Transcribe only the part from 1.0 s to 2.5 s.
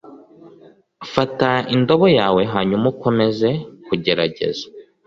fata indobo yawe